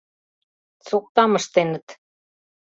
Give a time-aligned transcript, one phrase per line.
[0.87, 1.87] —Соктам ыштеныт...